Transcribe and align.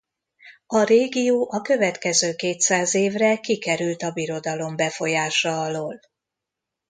A 0.65 0.83
régió 0.83 1.49
a 1.51 1.61
következő 1.61 2.35
kétszáz 2.35 2.93
évre 2.95 3.39
kikerült 3.39 4.01
a 4.03 4.11
birodalom 4.11 4.75
befolyása 4.75 5.61
alól. 5.61 5.99